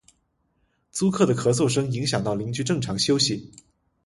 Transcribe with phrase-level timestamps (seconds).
[0.89, 3.51] 租客的咳嗽声影响到邻居正常休息